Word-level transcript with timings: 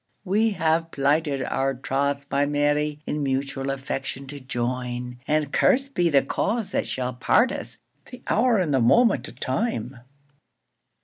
We 0.25 0.49
hae 0.49 0.81
plighted 0.89 1.43
our 1.43 1.75
troth, 1.75 2.25
my 2.31 2.47
Mary, 2.47 3.03
In 3.05 3.21
mutual 3.21 3.69
affection 3.69 4.25
to 4.29 4.39
join; 4.39 5.19
And 5.27 5.53
curst 5.53 5.93
be 5.93 6.09
the 6.09 6.23
cause 6.23 6.71
that 6.71 6.87
shall 6.87 7.13
part 7.13 7.51
us! 7.51 7.77
The 8.09 8.23
hour 8.27 8.57
and 8.57 8.73
the 8.73 8.81
moment 8.81 9.29
o' 9.29 9.31
time! 9.31 9.97